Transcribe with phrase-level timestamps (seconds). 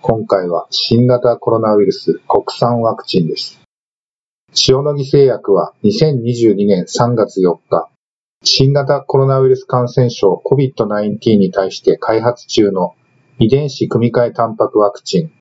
[0.00, 3.60] 今回は新型コロナウイルス国産ワクチンです。
[4.68, 7.90] 塩野義製薬は2022年3月4日、
[8.44, 12.94] 新型コロナウイルス感染症 COVID-19 に対して開発中の
[13.40, 15.32] 遺伝子組み換えタンパクワクチン、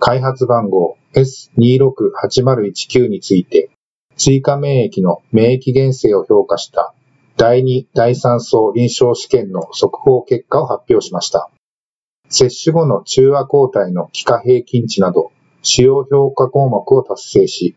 [0.00, 3.70] 開発番号 S268019 について、
[4.16, 6.94] 追加免疫の免疫原性を評価した
[7.36, 11.50] 第2、第3層臨床試験の速報結果を発表しました。
[12.28, 17.76] 接種後の中和抗体の期間平均値など主要評価項目を達成し、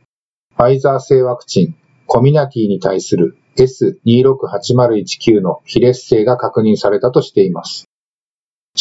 [0.56, 1.76] ファイザー製ワクチン
[2.08, 7.86] コミナティに対する S268019 の非劣性が確認されたとしています。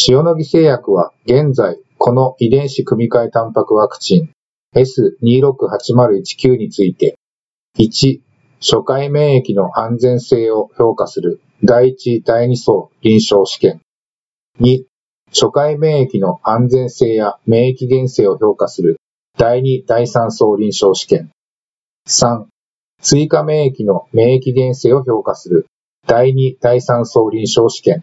[0.08, 4.30] 塩野義製薬は現在この遺伝子組み換えタンパクワクチン
[4.74, 7.18] S268019 について
[7.78, 8.20] 1、
[8.60, 13.80] 初回免疫の安全性を評価する第1、第2層臨床試験。
[14.60, 14.84] 2、
[15.32, 19.00] 初回免疫の安全性や免疫原性を評価する
[19.38, 21.30] 第2、第3層臨床試験。
[22.08, 22.46] 3、
[23.00, 25.66] 追加免疫の免疫原性を評価する
[26.06, 28.02] 第2、第3層臨床試験。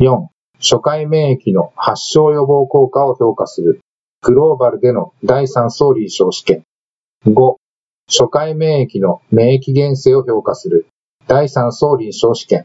[0.00, 3.80] 4、初回免疫の発症予防効果を評価する
[4.22, 6.64] グローバルでの第3層臨床試験。
[7.26, 7.56] 5、
[8.08, 10.86] 初回免疫の免疫原性を評価する
[11.26, 12.64] 第3層臨床試験。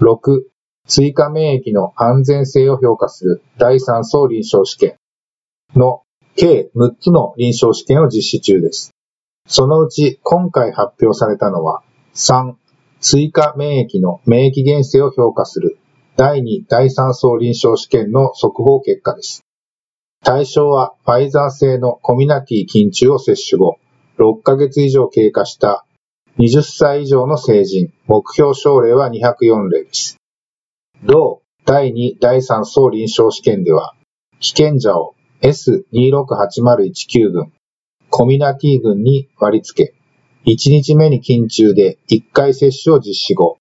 [0.00, 0.44] 6、
[0.86, 4.96] 追加免疫の安全性を評価する第3層臨床試験
[5.74, 6.02] の
[6.36, 8.90] 計6つの臨床試験を実施中です。
[9.46, 11.82] そのうち今回発表されたのは
[12.14, 12.54] 3、
[13.00, 15.78] 追加免疫の免疫原性を評価する
[16.16, 19.42] 第2、第3層臨床試験の速報結果です。
[20.22, 23.78] 対象はファイザー製のコミナティ菌虫を接種後、
[24.18, 25.86] 6ヶ月以上経過した
[26.38, 30.19] 20歳以上の成人、目標症例は204例です。
[31.02, 33.94] 同第2、第3層臨床試験では、
[34.38, 37.52] 被験者を S268019 群、
[38.10, 39.94] コミナティ群に割り付け、
[40.44, 43.56] 1日目に筋中で1回接種を実施後、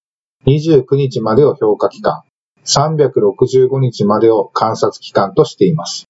[0.47, 2.23] 29日までを評価期間、
[2.65, 6.09] 365日までを観察期間としています。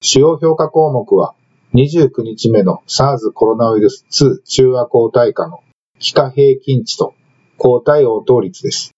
[0.00, 1.34] 主要評価項目は、
[1.74, 5.60] 29日目の SARS コロナウイルス2中和抗体価の
[5.98, 7.14] 期間平均値と
[7.58, 8.92] 抗体応答率です。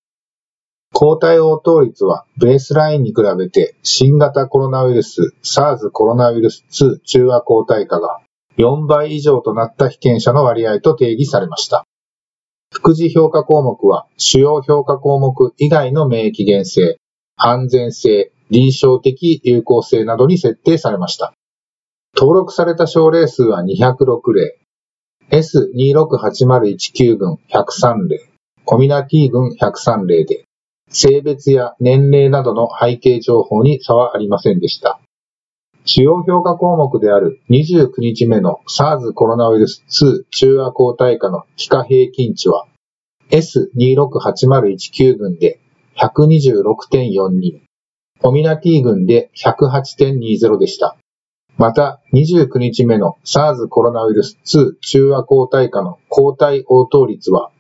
[0.95, 8.21] 抗体応答率はベースラインに比べて新型コロナウイルス SARS コロナウイルス2中和抗体価が
[8.59, 11.85] 4倍以上となった被験者の割合と定義されました。
[12.73, 16.99] 副次評価項目は主要評価項目以外の免疫原性、
[17.37, 21.35] 安全性、臨床的有効性などに設定されました。
[22.17, 24.61] 登録された症例数は206例、
[25.33, 28.31] S268019 群103例、
[28.65, 30.45] コミナティ群103例で、
[30.91, 35.01] 性別や年齢などの背景情報に差はありませんでした。
[35.85, 42.67] 主要評価項目である29日目の SARS コロナウイルス2中和抗体価の期間平均値は
[43.31, 45.61] S268019 群で
[45.97, 47.61] 126.42、
[48.21, 50.97] コミナティ群で108.20でした。
[51.57, 57.53] また、29日目の SARS コロナウイルス2中和抗体価の抗体応答率は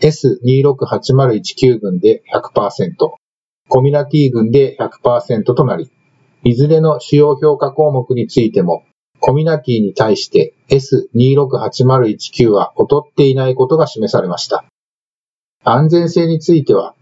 [0.00, 2.94] S268019 群で100%、
[3.68, 5.90] コミナティ群で100%となり、
[6.42, 8.84] いずれの主要評価項目についても、
[9.20, 14.64] コミナティに対して S268019 は劣っていないことが示されました。
[15.62, 16.94] 安全性については、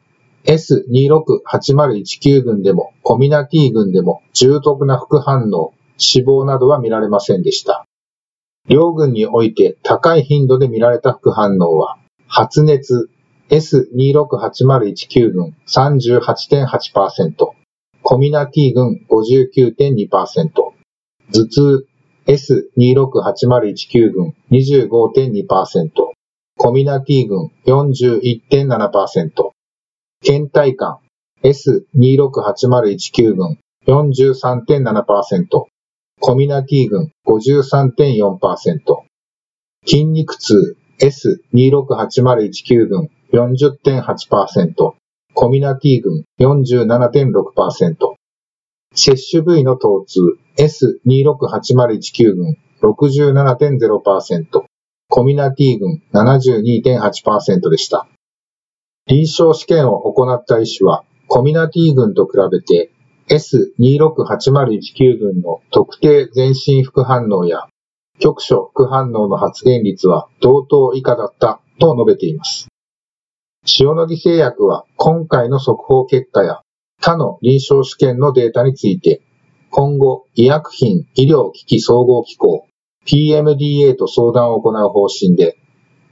[0.45, 7.85] S268019 群でもコミナティ群でも重篤な副反応、死亡などは見られませんでした。
[8.67, 11.98] 両群において高い頻度で見られた副反応は、
[12.29, 13.09] 発熱
[13.51, 17.33] S268019 群38.8%、
[18.03, 20.51] コミナティ群59.2%、
[21.33, 21.87] 頭痛
[22.27, 25.91] S268019 群25.2%、
[26.59, 29.53] コミナティ群41.7%、
[30.23, 30.99] 倦怠感
[31.43, 35.65] S268019 群43.7%、
[36.21, 39.09] コミナティ群53.4%、
[39.87, 44.95] 筋肉痛 S268019 群40.8%、
[45.35, 48.15] コミナティ群47.6%、
[48.95, 50.21] 接種部位の疼痛
[50.57, 54.65] S26801Q 群67.0%、
[55.09, 58.09] コミナティ群72.8%でした。
[59.07, 62.91] 臨床試験を行った医師は、コミナティ群と比べて
[63.29, 67.69] S26801Q 群の特定全身副反応や
[68.19, 72.69] 局所副反応の発現率は同等以下だったと述べています。
[73.81, 76.63] 塩野義製薬は今回の速報結果や
[77.01, 79.23] 他の臨床試験のデータについて、
[79.71, 82.67] 今後医薬品医療機器総合機構
[83.07, 85.57] PMDA と相談を行う方針で、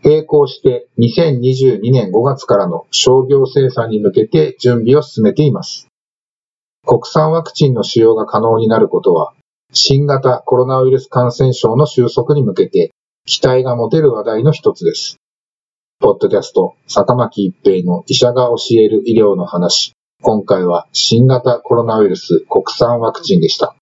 [0.03, 5.89] 並行して2022年5月からの商業生産に向けて準備を進めています。
[6.87, 9.35] 国産ワクチンの使用が可能になることは、
[9.73, 12.93] 新型コロナウイルス感染症の収束に向けて
[13.25, 15.17] 期待が持てる話題の一つです。
[15.99, 19.93] ポッドキャスト、坂巻一平の医者が教える医療の話。
[20.23, 23.75] 今回は新型コロナウイルス国産ワクチンでした。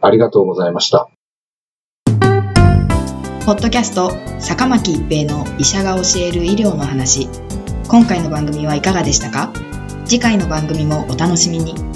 [0.00, 1.08] ありがとうございました。
[3.46, 7.28] ポッドキャスト、坂巻一平の医者が教える医療の話。
[7.88, 9.52] 今回の番組はいかがでしたか？
[10.04, 11.89] 次回の番組もお楽しみに。